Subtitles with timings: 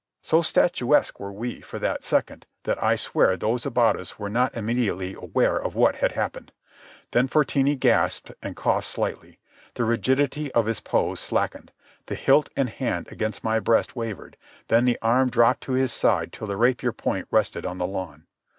[0.23, 4.57] So statuesque were we for that second that I swear those about us were not
[4.57, 6.51] immediately aware of what had happened.
[7.11, 9.37] Then Fortini gasped and coughed slightly.
[9.75, 11.71] The rigidity of his pose slackened.
[12.07, 14.37] The hilt and hand against my breast wavered,
[14.69, 18.25] then the arm drooped to his side till the rapier point rested on the lawn.